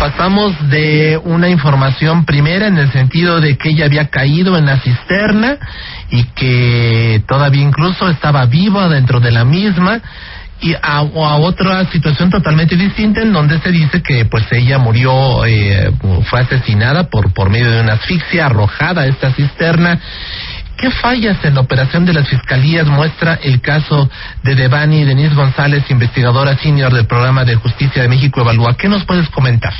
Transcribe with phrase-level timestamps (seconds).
[0.00, 4.80] pasamos de una información primera en el sentido de que ella había caído en la
[4.80, 5.58] cisterna
[6.10, 10.00] y que todavía incluso estaba viva dentro de la misma
[10.62, 15.92] y a, otra situación totalmente distinta en donde se dice que pues ella murió eh,
[16.30, 20.00] fue asesinada por por medio de una asfixia arrojada a esta cisterna
[20.80, 24.08] ¿Qué fallas en la operación de las fiscalías muestra el caso
[24.42, 28.78] de Devani Denise González, investigadora senior del programa de justicia de México Evalúa?
[28.78, 29.74] ¿Qué nos puedes comentar?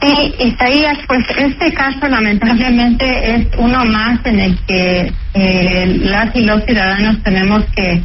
[0.00, 6.42] Sí, Isaías, pues este caso lamentablemente es uno más en el que eh, las y
[6.44, 8.00] los ciudadanos tenemos que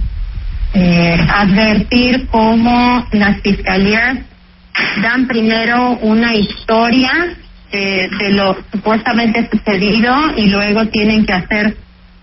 [0.73, 4.17] eh, advertir cómo las fiscalías
[5.03, 7.11] dan primero una historia
[7.71, 11.75] de lo supuestamente sucedido y luego tienen que hacer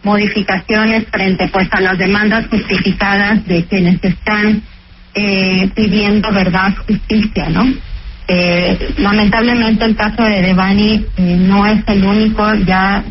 [0.02, 4.62] modificaciones frente pues a las demandas justificadas de quienes están
[5.14, 7.66] eh, pidiendo verdad, justicia, ¿no?
[8.33, 13.03] Eh, lamentablemente el caso de Devani eh, no es el único, ya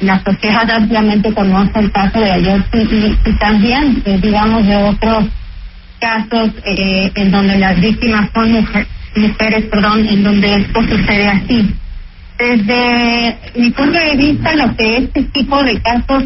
[0.00, 5.26] la sociedad ampliamente conoce el caso de ayer y, también, digamos, de otros
[6.00, 11.74] casos en donde las víctimas son mujeres mujeres, perdón, en donde esto sucede así.
[12.38, 16.24] Desde mi punto de vista, lo que este tipo de casos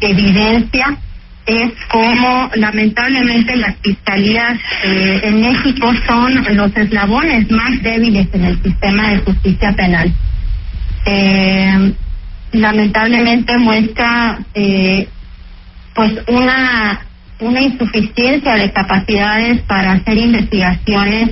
[0.00, 0.98] evidencia
[1.46, 8.62] es como lamentablemente las fiscalías eh, en México son los eslabones más débiles en el
[8.62, 10.12] sistema de justicia penal.
[11.06, 11.92] Eh,
[12.52, 15.08] lamentablemente muestra eh,
[15.94, 17.00] pues una
[17.38, 21.30] una insuficiencia de capacidades para hacer investigaciones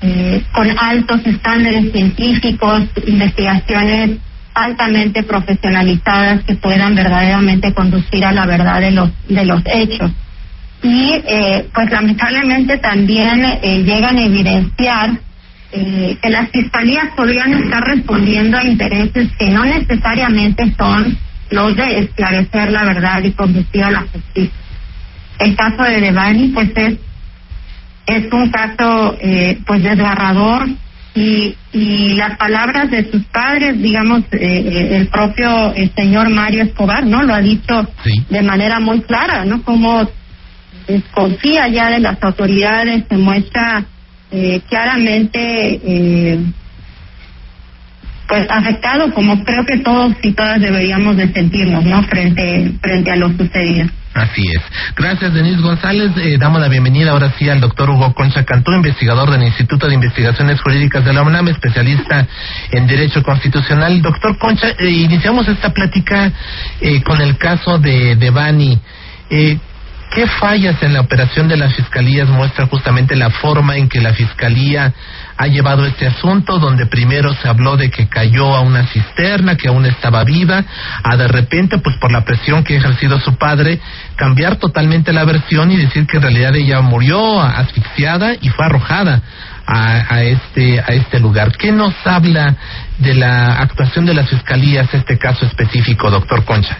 [0.00, 4.18] eh, con altos estándares científicos, investigaciones
[4.64, 10.10] altamente profesionalizadas que puedan verdaderamente conducir a la verdad de los de los hechos
[10.82, 15.10] y eh, pues lamentablemente también eh, llegan a evidenciar
[15.72, 21.18] eh, que las fiscalías podrían estar respondiendo a intereses que no necesariamente son
[21.50, 24.58] los de esclarecer la verdad y conducir a la justicia.
[25.38, 26.98] El caso de Devani pues es
[28.06, 30.66] es un caso eh, pues desgarrador
[31.18, 36.62] y, y las palabras de sus padres, digamos, eh, eh, el propio el señor Mario
[36.62, 37.22] Escobar, ¿no?
[37.22, 37.88] Lo ha dicho
[38.30, 39.62] de manera muy clara, ¿no?
[39.62, 40.08] Como
[40.86, 43.84] desconfía ya de las autoridades, se muestra
[44.30, 46.38] eh, claramente eh,
[48.28, 52.02] pues afectado como creo que todos y todas deberíamos de sentirnos, ¿no?
[52.04, 53.88] Frente, frente a lo sucedido.
[54.14, 54.62] Así es.
[54.96, 56.10] Gracias, Denise González.
[56.16, 59.94] Eh, damos la bienvenida ahora sí al doctor Hugo Concha Cantú, investigador del Instituto de
[59.94, 62.26] Investigaciones Jurídicas de la UNAM, especialista
[62.72, 64.00] en Derecho Constitucional.
[64.02, 66.32] Doctor Concha, eh, iniciamos esta plática
[66.80, 68.80] eh, con el caso de, de Bani.
[69.30, 69.58] Eh,
[70.10, 74.14] ¿Qué fallas en la operación de las fiscalías muestra justamente la forma en que la
[74.14, 74.92] fiscalía
[75.36, 79.68] ha llevado este asunto, donde primero se habló de que cayó a una cisterna, que
[79.68, 80.64] aún estaba viva,
[81.04, 83.80] a de repente, pues por la presión que ha ejercido su padre,
[84.16, 89.22] cambiar totalmente la versión y decir que en realidad ella murió asfixiada y fue arrojada
[89.66, 91.52] a, este a este lugar.
[91.56, 92.56] ¿Qué nos habla
[92.98, 96.78] de la actuación de las fiscalías este caso específico, doctor Concha?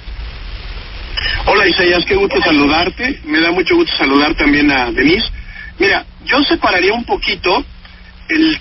[1.46, 3.20] Hola Isaías, qué gusto saludarte.
[3.24, 5.28] Me da mucho gusto saludar también a Denise.
[5.78, 7.64] Mira, yo separaría un poquito
[8.28, 8.58] el,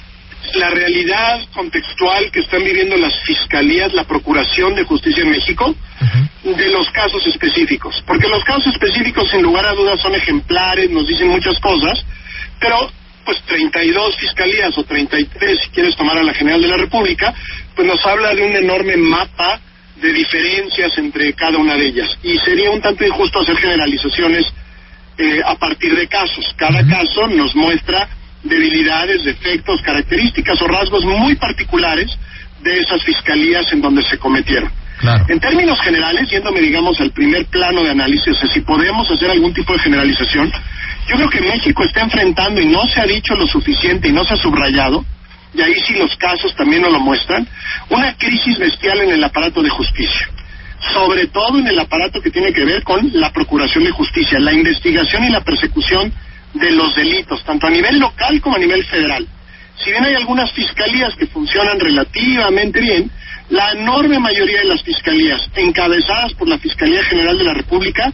[0.55, 5.75] la realidad contextual que están viviendo las fiscalías, la Procuración de Justicia en México,
[6.43, 8.03] de los casos específicos.
[8.05, 12.03] Porque los casos específicos, sin lugar a dudas, son ejemplares, nos dicen muchas cosas,
[12.59, 12.91] pero
[13.25, 17.33] pues 32 fiscalías o 33, si quieres tomar a la General de la República,
[17.75, 19.59] pues nos habla de un enorme mapa
[20.01, 22.17] de diferencias entre cada una de ellas.
[22.23, 24.45] Y sería un tanto injusto hacer generalizaciones
[25.17, 26.53] eh, a partir de casos.
[26.55, 28.07] Cada caso nos muestra
[28.43, 32.09] debilidades, defectos, características o rasgos muy particulares
[32.61, 34.71] de esas fiscalías en donde se cometieron.
[35.27, 39.29] En términos generales, yéndome, digamos, al primer plano de análisis, o sea, si podemos hacer
[39.29, 40.51] algún tipo de generalización,
[41.07, 44.23] yo creo que México está enfrentando, y no se ha dicho lo suficiente y no
[44.23, 45.05] se ha subrayado,
[45.53, 47.47] y ahí sí los casos también nos lo muestran,
[47.89, 50.29] una crisis bestial en el aparato de justicia.
[50.93, 54.53] Sobre todo en el aparato que tiene que ver con la procuración de justicia, la
[54.53, 56.13] investigación y la persecución
[56.53, 59.27] de los delitos, tanto a nivel local como a nivel federal.
[59.77, 63.11] Si bien hay algunas fiscalías que funcionan relativamente bien,
[63.49, 68.11] la enorme mayoría de las fiscalías, encabezadas por la Fiscalía General de la República,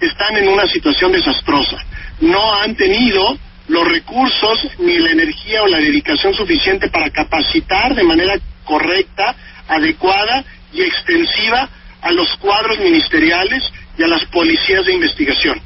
[0.00, 1.78] están en una situación desastrosa.
[2.20, 3.36] No han tenido
[3.68, 8.34] los recursos ni la energía o la dedicación suficiente para capacitar de manera
[8.64, 9.34] correcta,
[9.68, 11.68] adecuada y extensiva
[12.00, 13.62] a los cuadros ministeriales
[13.98, 15.60] y a las policías de investigación.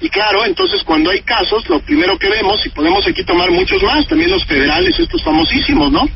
[0.00, 3.82] Y claro, entonces cuando hay casos, lo primero que vemos, y podemos aquí tomar muchos
[3.82, 6.06] más, también los federales, estos famosísimos, ¿no?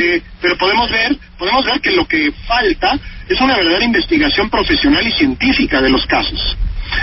[0.00, 2.98] Eh, pero podemos ver, podemos ver que lo que falta
[3.28, 6.56] es una verdadera investigación profesional y científica de los casos.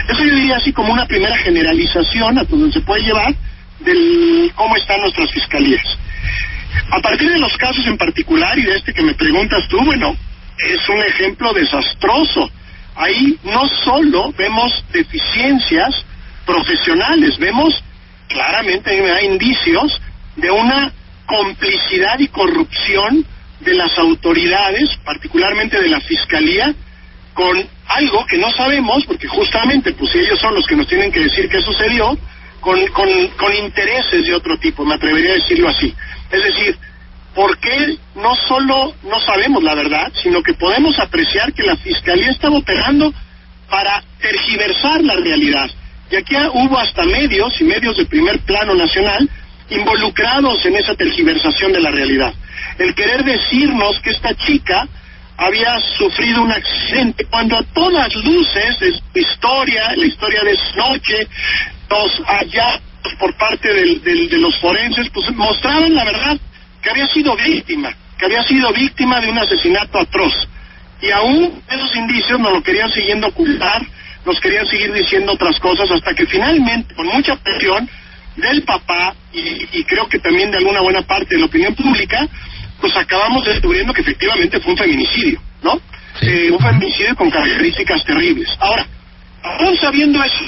[0.09, 3.33] Eso yo diría así como una primera generalización a donde se puede llevar
[3.79, 5.85] del cómo están nuestras fiscalías.
[6.91, 10.15] A partir de los casos en particular y de este que me preguntas tú, bueno,
[10.57, 12.49] es un ejemplo desastroso.
[12.95, 16.05] Ahí no solo vemos deficiencias
[16.45, 17.83] profesionales, vemos
[18.27, 20.01] claramente hay indicios
[20.35, 20.91] de una
[21.25, 23.25] complicidad y corrupción
[23.59, 26.73] de las autoridades, particularmente de la Fiscalía,
[27.33, 31.21] con algo que no sabemos, porque justamente pues ellos son los que nos tienen que
[31.21, 32.17] decir qué sucedió,
[32.65, 35.93] con, con, intereses de otro tipo, me atrevería a decirlo así.
[36.31, 36.75] Es decir,
[37.35, 42.31] ¿por qué no solo no sabemos la verdad, sino que podemos apreciar que la Fiscalía
[42.31, 43.13] estaba operando
[43.69, 45.69] para tergiversar la realidad?
[46.09, 49.29] Y aquí hubo hasta medios y medios de primer plano nacional
[49.69, 52.33] involucrados en esa tergiversación de la realidad.
[52.79, 54.87] El querer decirnos que esta chica
[55.37, 61.27] había sufrido un accidente cuando a todas luces es historia, la historia de su noche,
[61.89, 62.79] los allá
[63.19, 66.37] por parte de los forenses, pues mostraban la verdad,
[66.81, 70.33] que había sido víctima, que había sido víctima de un asesinato atroz.
[71.01, 73.81] Y aún esos indicios nos lo querían siguiendo ocultar,
[74.25, 77.89] nos querían seguir diciendo otras cosas, hasta que finalmente, con mucha presión
[78.35, 82.27] del papá y, creo que también de alguna buena parte de la opinión pública,
[82.79, 85.79] pues acabamos descubriendo que efectivamente fue un feminicidio, ¿no?
[86.21, 88.49] Eh, un feminicidio con características terribles.
[88.59, 88.85] Ahora,
[89.43, 90.43] aún sabiendo eso,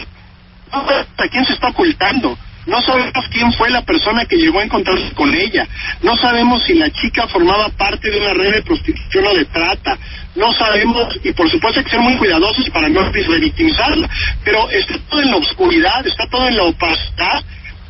[0.72, 2.38] ¿a quién se está ocultando?
[2.68, 5.66] No sabemos quién fue la persona que llegó a encontrarse con ella.
[6.02, 9.98] No sabemos si la chica formaba parte de una red de prostitución o de trata.
[10.36, 14.10] No sabemos, y por supuesto hay que ser muy cuidadosos para no revictimizarla.
[14.44, 17.42] Pero está todo en la oscuridad, está todo en la opacidad,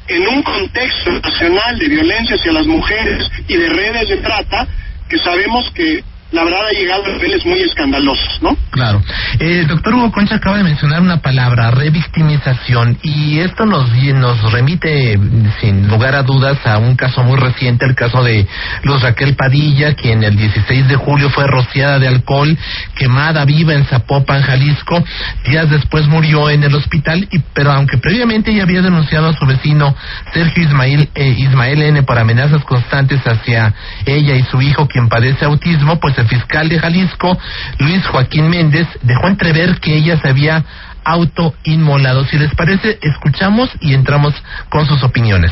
[0.07, 4.67] en un contexto nacional de violencia hacia las mujeres y de redes de trata
[5.09, 8.57] que sabemos que la verdad ha llegado a niveles muy escandalosos, ¿no?
[8.71, 9.01] Claro.
[9.39, 15.17] Eh, doctor Hugo Concha acaba de mencionar una palabra, revictimización, y esto nos, nos remite,
[15.61, 18.45] sin lugar a dudas, a un caso muy reciente, el caso de
[18.83, 22.57] Luz Raquel Padilla, quien el 16 de julio fue rociada de alcohol,
[22.95, 25.03] quemada viva en Zapopan, Jalisco,
[25.45, 29.45] días después murió en el hospital, y, pero aunque previamente ya había denunciado a su
[29.45, 29.95] vecino
[30.33, 33.73] Sergio Ismael, eh, Ismael N por amenazas constantes hacia
[34.05, 37.37] ella y su hijo, quien padece autismo, pues el fiscal de Jalisco,
[37.79, 40.63] Luis Joaquín Méndez, dejó entrever que ella se había
[41.03, 42.25] autoinmolado.
[42.25, 44.33] Si les parece, escuchamos y entramos
[44.69, 45.51] con sus opiniones.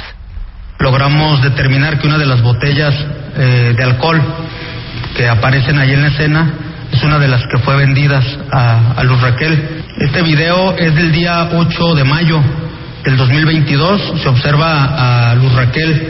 [0.80, 2.94] Logramos determinar que una de las botellas
[3.38, 4.22] eh, de alcohol
[5.16, 6.54] que aparecen ahí en la escena
[6.92, 9.84] es una de las que fue vendidas a, Luz Raquel.
[9.98, 12.42] Este video es del día 8 de mayo
[13.04, 14.22] del 2022.
[14.22, 16.08] Se observa a Luz Raquel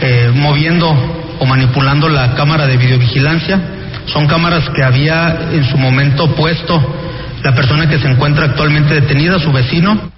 [0.00, 0.88] eh, moviendo
[1.38, 3.75] o manipulando la cámara de videovigilancia
[4.06, 6.80] son cámaras que había en su momento puesto
[7.42, 10.10] la persona que se encuentra actualmente detenida, su vecino.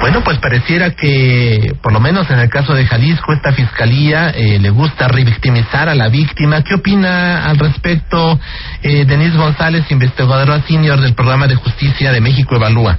[0.00, 4.58] Bueno, pues pareciera que, por lo menos en el caso de Jalisco, esta fiscalía eh,
[4.60, 6.62] le gusta revictimizar a la víctima.
[6.62, 8.38] ¿Qué opina al respecto
[8.82, 12.98] eh, Denise González, investigadora senior del programa de justicia de México Evalúa?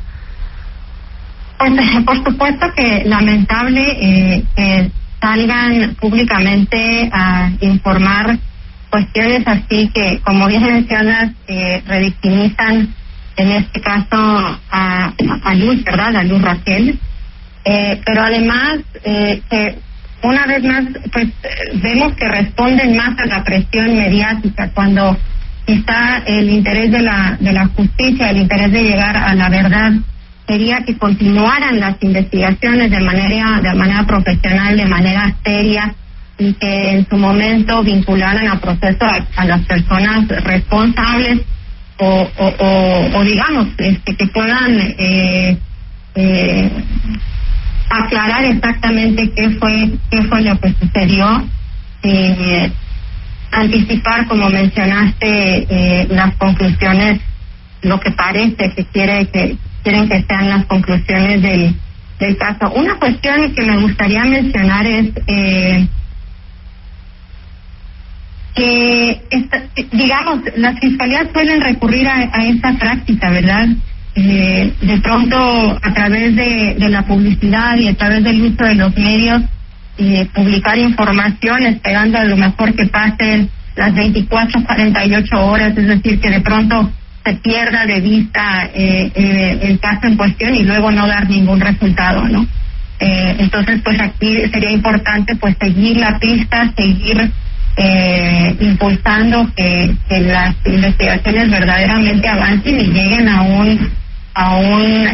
[1.57, 1.71] Pues,
[2.05, 8.37] por supuesto que lamentable eh, salgan públicamente a informar
[8.89, 12.93] cuestiones así que, como bien mencionas, eh, revictimizan
[13.35, 16.15] en este caso a, a, Luz, ¿verdad?
[16.15, 16.99] A Luz Raquel.
[17.65, 19.77] Eh, pero además, eh, que
[20.23, 21.27] una vez más, pues
[21.75, 25.15] vemos que responden más a la presión mediática cuando
[25.67, 29.91] está el interés de la, de la justicia, el interés de llegar a la verdad
[30.47, 35.93] sería que continuaran las investigaciones de manera de manera profesional, de manera seria
[36.39, 41.41] y que en su momento vincularan a proceso a, las personas responsables
[41.99, 45.57] o, digamos este, que puedan eh,
[46.15, 46.71] eh,
[47.89, 51.47] aclarar exactamente qué fue qué fue lo que sucedió
[52.03, 52.71] y
[53.51, 57.19] anticipar como mencionaste eh, las conclusiones
[57.81, 61.75] lo que parece que quiere que quieren que sean las conclusiones del,
[62.19, 62.71] del caso.
[62.73, 65.87] Una cuestión que me gustaría mencionar es eh,
[68.55, 69.21] que,
[69.91, 73.67] digamos, las fiscalías suelen recurrir a, a esta práctica, ¿verdad?
[74.15, 75.37] Eh, de pronto,
[75.81, 79.43] a través de, de la publicidad y a través del uso de los medios,
[79.99, 86.19] eh, publicar información esperando a lo mejor que pasen las 24, 48 horas, es decir,
[86.19, 86.91] que de pronto
[87.27, 91.59] se pierda de vista eh, eh, el caso en cuestión y luego no dar ningún
[91.59, 92.47] resultado, ¿no?
[92.99, 97.29] Eh, entonces, pues aquí sería importante pues seguir la pista, seguir
[98.59, 103.91] impulsando que, las investigaciones verdaderamente avancen y lleguen a un
[104.33, 105.07] a un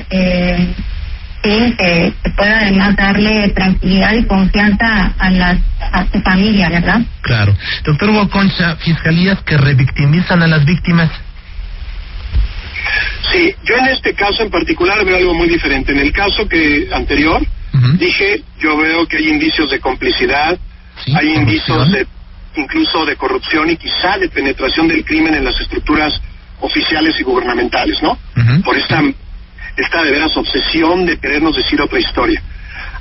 [1.42, 5.58] fin que, pueda además darle tranquilidad y confianza a las
[5.92, 7.02] a su familia, ¿verdad?
[7.22, 7.54] Claro.
[7.84, 11.10] Doctor Hugo Concha, fiscalías que revictimizan a las víctimas.
[13.32, 15.92] Sí, yo en este caso en particular veo algo muy diferente.
[15.92, 17.42] En el caso que anterior
[17.98, 20.58] dije, yo veo que hay indicios de complicidad,
[21.16, 22.06] hay indicios de
[22.56, 26.14] incluso de corrupción y quizá de penetración del crimen en las estructuras
[26.62, 28.18] oficiales y gubernamentales, ¿no?
[28.64, 29.02] Por esta
[29.76, 32.42] esta de veras obsesión de querernos decir otra historia.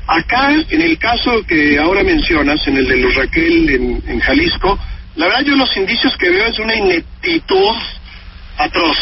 [0.07, 4.79] Acá, en el caso que ahora mencionas, en el de los Raquel en, en Jalisco,
[5.17, 7.77] la verdad yo los indicios que veo es una ineptitud
[8.65, 8.97] atroz.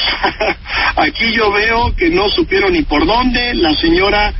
[0.96, 4.32] Aquí yo veo que no supieron ni por dónde, la señora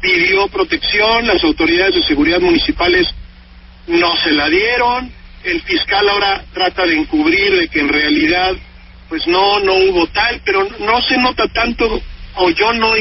[0.00, 3.08] pidió protección, las autoridades de seguridad municipales
[3.86, 5.12] no se la dieron,
[5.44, 8.54] el fiscal ahora trata de encubrir de que en realidad
[9.08, 12.00] pues no no hubo tal, pero no se nota tanto
[12.34, 12.94] o yo no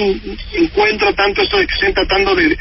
[0.53, 2.57] encuentro tanto esto de que estén tratando de,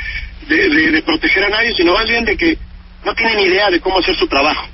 [0.46, 2.58] de, proteger a nadie, sino más bien de que
[3.04, 4.68] no tienen idea de cómo hacer su trabajo.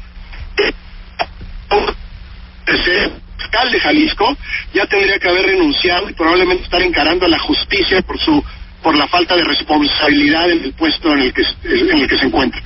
[3.52, 4.36] Fiscal de Jalisco
[4.72, 8.42] ya tendría que haber renunciado y probablemente estar encarando a la justicia por su
[8.82, 12.26] por la falta de responsabilidad en el puesto en el que en el que se
[12.26, 12.62] encuentra.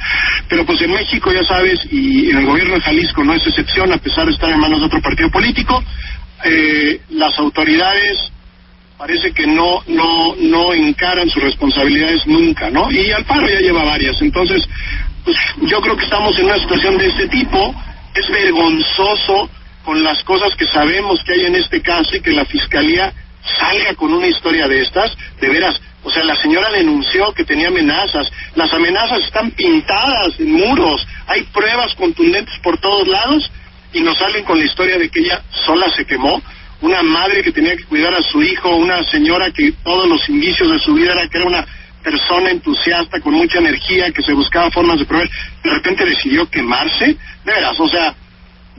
[0.49, 3.93] Pero pues en México ya sabes y en el gobierno de Jalisco no es excepción
[3.93, 5.83] a pesar de estar en manos de otro partido político,
[6.45, 8.31] eh, las autoridades
[8.97, 12.91] parece que no no no encaran sus responsabilidades nunca, ¿no?
[12.93, 14.63] Y Alfaro ya lleva varias, entonces
[15.25, 17.75] pues yo creo que estamos en una situación de este tipo,
[18.15, 19.51] es vergonzoso
[19.87, 23.13] con las cosas que sabemos que hay en este caso y que la fiscalía
[23.57, 27.69] salga con una historia de estas, de veras, o sea, la señora denunció que tenía
[27.69, 33.49] amenazas, las amenazas están pintadas en muros, hay pruebas contundentes por todos lados
[33.93, 36.43] y nos salen con la historia de que ella sola se quemó,
[36.81, 40.69] una madre que tenía que cuidar a su hijo, una señora que todos los indicios
[40.69, 41.65] de su vida era que era una
[42.03, 45.31] persona entusiasta, con mucha energía, que se buscaba formas de proveer,
[45.63, 48.13] de repente decidió quemarse, de veras, o sea,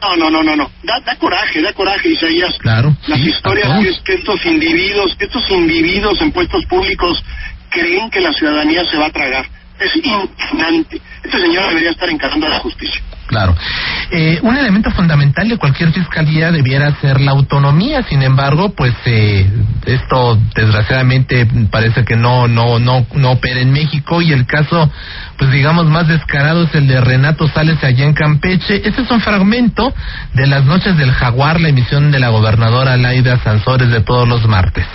[0.01, 2.57] no, no, no, no, no, da, da coraje, da coraje, Isaías.
[2.59, 2.95] Claro.
[3.07, 7.23] Las historias que, que estos individuos, que estos individuos en puestos públicos
[7.69, 9.45] creen que la ciudadanía se va a tragar.
[9.79, 11.01] Es indignante.
[11.23, 13.01] Este señor debería estar encarando a la justicia.
[13.27, 13.55] Claro.
[14.09, 18.01] Eh, un elemento fundamental de cualquier fiscalía debiera ser la autonomía.
[18.03, 19.45] Sin embargo, pues eh,
[19.85, 24.89] esto desgraciadamente parece que no no no no opera en México y el caso,
[25.37, 28.81] pues digamos más descarado es el de Renato Sales allá en Campeche.
[28.87, 29.93] Este es un fragmento
[30.33, 34.47] de las noches del Jaguar, la emisión de la gobernadora Laida Sansores de todos los
[34.47, 34.85] martes.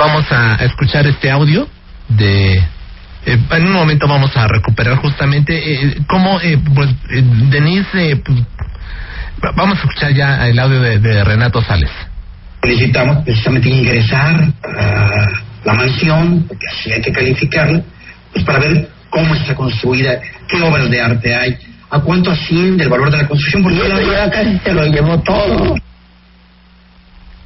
[0.00, 1.68] Vamos a escuchar este audio
[2.08, 8.16] de eh, en un momento vamos a recuperar justamente eh, cómo eh, pues eh, Denise
[8.24, 8.38] pues,
[9.54, 11.90] vamos a escuchar ya el audio de, Renato Sales.
[12.62, 15.10] Necesitamos precisamente ingresar a
[15.64, 17.82] la mansión porque así hay que calificarla
[18.32, 21.58] pues para ver cómo está construida qué obras de arte hay
[21.90, 25.76] a cuánto asciende el valor de la construcción porque la casi se lo llevó todo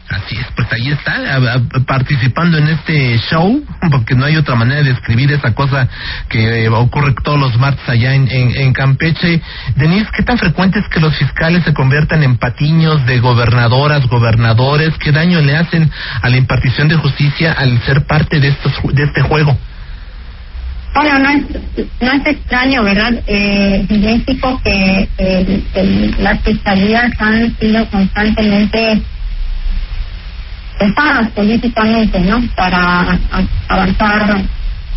[0.08, 4.90] Así es, pues ahí está, participando en este show, porque no hay otra manera de
[4.90, 5.88] describir esa cosa
[6.28, 9.40] que eh, ocurre todos los martes allá en, en, Campeche.
[9.76, 14.92] Denise, ¿qué tan frecuente es que los fiscales se conviertan en patiños de gobernadoras, gobernadores?
[14.98, 19.04] ¿Qué daño le hacen a la impartición de justicia al ser parte de, estos, de
[19.04, 19.56] este juego?
[20.94, 21.44] Bueno, no es,
[22.00, 23.14] no es extraño, ¿verdad?
[23.26, 29.02] Eh, en México que eh, las fiscalías han sido constantemente
[30.78, 32.42] pensadas políticamente, ¿no?
[32.56, 33.18] Para
[33.68, 34.44] avanzar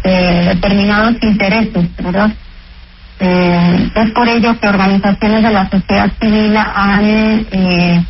[0.04, 2.32] eh, determinados intereses, ¿verdad?
[3.20, 8.06] Eh, es por ello que organizaciones de la sociedad civil han eh,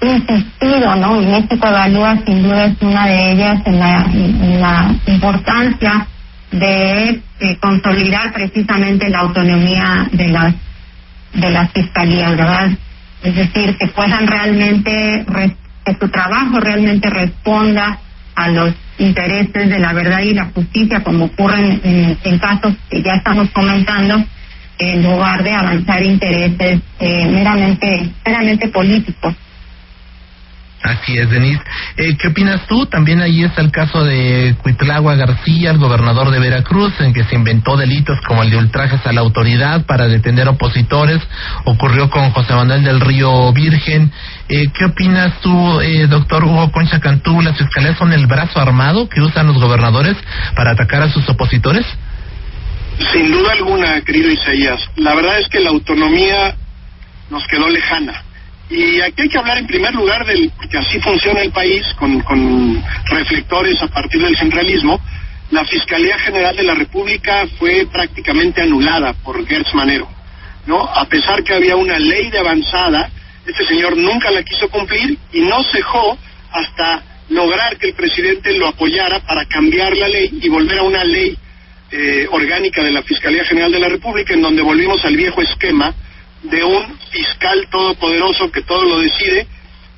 [0.00, 1.20] insistido, ¿no?
[1.20, 6.06] Y México Evalúa sin duda es una de ellas en la, en la importancia
[6.52, 10.54] de eh, consolidar precisamente la autonomía de las
[11.32, 12.70] de las fiscalías, ¿verdad?
[13.22, 15.24] Es decir, que puedan realmente
[15.84, 17.98] que su trabajo realmente responda
[18.34, 21.80] a los intereses de la verdad y la justicia, como ocurren
[22.24, 24.24] en, casos que ya estamos comentando,
[24.78, 29.34] en lugar de avanzar intereses eh, meramente, meramente políticos.
[30.84, 31.62] Así es, Denise.
[31.96, 32.84] Eh, ¿Qué opinas tú?
[32.84, 37.36] También ahí está el caso de Cuitlagua García, el gobernador de Veracruz, en que se
[37.36, 41.22] inventó delitos como el de ultrajes a la autoridad para detener opositores.
[41.64, 44.12] Ocurrió con José Manuel del Río Virgen.
[44.50, 47.40] Eh, ¿Qué opinas tú, eh, doctor Hugo Concha Cantú?
[47.40, 50.18] ¿Las fiscalías son el brazo armado que usan los gobernadores
[50.54, 51.86] para atacar a sus opositores?
[53.10, 54.80] Sin duda alguna, querido Isaías.
[54.96, 56.54] La verdad es que la autonomía
[57.30, 58.23] nos quedó lejana
[58.74, 62.82] y aquí hay que hablar en primer lugar del que así funciona el país, con,
[63.06, 65.00] reflectores a partir del centralismo.
[65.50, 70.08] La Fiscalía General de la República fue prácticamente anulada por Gertz Manero.
[70.66, 70.80] ¿no?
[70.82, 73.10] A pesar que había una ley de avanzada,
[73.46, 76.18] este señor nunca la quiso cumplir y no cejó
[76.50, 81.04] hasta lograr que el presidente lo apoyara para cambiar la ley y volver a una
[81.04, 81.36] ley
[81.90, 85.94] eh, orgánica de la Fiscalía General de la República en donde volvimos al viejo esquema
[86.44, 89.46] de un fiscal todopoderoso que todo lo decide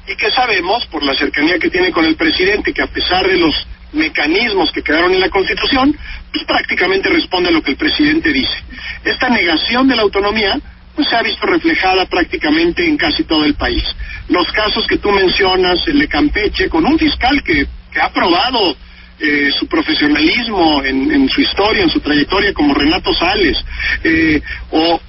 [0.09, 3.37] y que sabemos, por la cercanía que tiene con el presidente, que a pesar de
[3.37, 5.97] los mecanismos que quedaron en la Constitución,
[6.33, 8.62] pues prácticamente responde a lo que el presidente dice.
[9.05, 10.61] Esta negación de la autonomía
[10.95, 13.85] pues se ha visto reflejada prácticamente en casi todo el país.
[14.29, 18.76] Los casos que tú mencionas, el de Campeche, con un fiscal que, que ha probado
[19.19, 23.62] eh, su profesionalismo en, en, su historia, en su trayectoria, como Renato Sales,
[24.05, 25.00] eh, o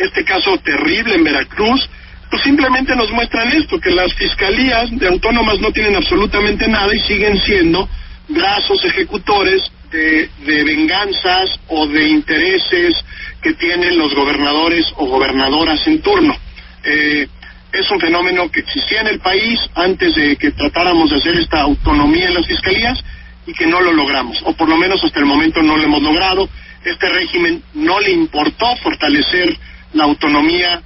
[0.00, 1.88] este caso terrible en Veracruz,
[2.30, 7.00] pues simplemente nos muestran esto, que las fiscalías de autónomas no tienen absolutamente nada y
[7.00, 7.88] siguen siendo
[8.28, 12.94] brazos ejecutores de, venganzas o de intereses
[13.42, 16.36] que tienen los gobernadores o gobernadoras en turno.
[16.84, 17.26] Eh,
[17.72, 21.62] es un fenómeno que existía en el país antes de que tratáramos de hacer esta
[21.62, 23.02] autonomía en las fiscalías
[23.46, 26.02] y que no lo logramos, o por lo menos hasta el momento no lo hemos
[26.02, 26.48] logrado.
[26.84, 29.56] Este régimen no le importó fortalecer
[29.92, 30.80] la autonomía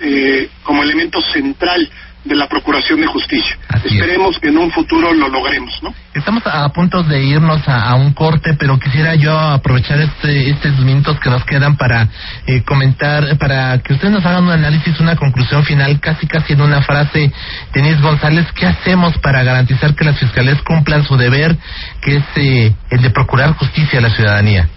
[0.00, 1.90] eh, como elemento central
[2.26, 3.56] de la Procuración de Justicia.
[3.84, 5.94] Esperemos que en un futuro lo logremos, ¿no?
[6.12, 11.18] Estamos a punto de irnos a, un corte, pero quisiera yo aprovechar este, estos minutos
[11.20, 12.08] que nos quedan para
[12.46, 16.62] eh, comentar, para que ustedes nos hagan un análisis, una conclusión final, casi casi en
[16.62, 17.32] una frase.
[17.72, 21.56] Denise González, ¿qué hacemos para garantizar que las fiscalías cumplan su deber,
[22.02, 24.68] que es eh, el de procurar justicia a la ciudadanía?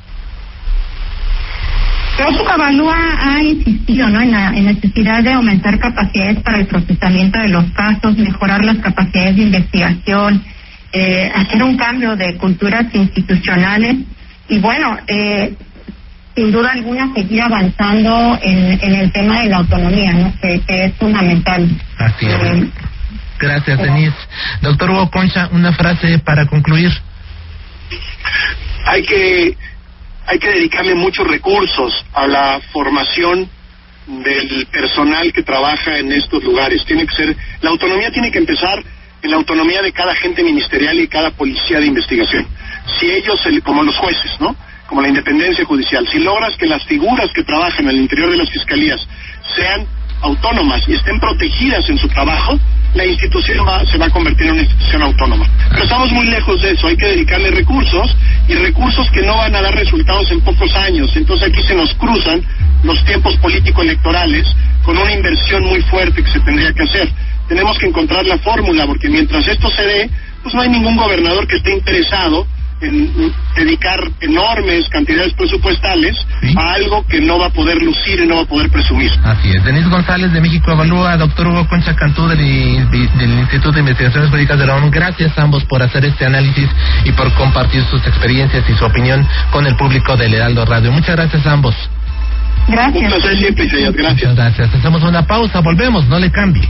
[2.20, 4.22] México Evalúa ha insistido ¿no?
[4.22, 9.36] en la necesidad de aumentar capacidades para el procesamiento de los casos, mejorar las capacidades
[9.38, 10.44] de investigación,
[10.92, 13.98] eh, hacer un cambio de culturas institucionales
[14.50, 15.54] y bueno, eh,
[16.36, 20.34] sin duda alguna seguir avanzando en, en, el tema de la autonomía, ¿no?
[20.42, 21.70] que, es fundamental.
[21.98, 22.44] Así es.
[22.44, 22.70] Eh,
[23.40, 24.18] Gracias, Denise.
[24.62, 26.92] Doctor Hugo Concha, una frase para concluir.
[28.86, 29.58] Hay que
[30.30, 33.50] hay que dedicarle muchos recursos a la formación
[34.06, 36.86] del personal que trabaja en estos lugares.
[36.86, 38.84] Tiene que ser, la autonomía tiene que empezar
[39.24, 42.46] en la autonomía de cada agente ministerial y cada policía de investigación.
[43.00, 44.56] Si ellos, como los jueces, ¿no?
[44.86, 48.52] Como la independencia judicial, si logras que las figuras que trabajan al interior de las
[48.52, 49.02] fiscalías
[49.56, 49.88] sean
[50.22, 52.60] autónomas y estén protegidas en su trabajo,
[52.94, 53.58] la institución
[53.90, 55.48] se va a convertir en una institución autónoma.
[55.70, 58.16] Pero estamos muy lejos de eso, hay que dedicarle recursos
[58.48, 61.16] y recursos que no van a dar resultados en pocos años.
[61.16, 62.42] Entonces aquí se nos cruzan
[62.84, 64.48] los tiempos político-electorales
[64.84, 67.10] con una inversión muy fuerte que se tendría que hacer.
[67.48, 70.10] Tenemos que encontrar la fórmula porque mientras esto se dé,
[70.42, 72.48] pues no hay ningún gobernador que esté interesado
[72.82, 76.16] en dedicar enormes cantidades presupuestales
[76.56, 79.12] a algo que no va a poder lucir y no va a poder presumir.
[79.24, 79.64] Así es.
[79.64, 84.66] Denise González de México Evalúa, doctor Hugo Concha Cantú del, Instituto de Investigaciones Jurídicas de
[84.66, 84.90] la ONU.
[84.92, 86.70] Gracias a ambos por hacer este análisis
[87.04, 90.92] y por compartir sus experiencias y su opinión con el público del Heraldo Radio.
[90.92, 91.76] Muchas gracias a ambos.
[92.68, 93.14] Gracias.
[93.14, 94.14] Un siempre, Gracias.
[94.14, 94.76] Muchas gracias.
[94.76, 96.70] Hacemos una pausa, volvemos, no le cambie.